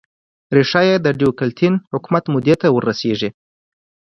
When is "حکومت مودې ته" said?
1.91-2.67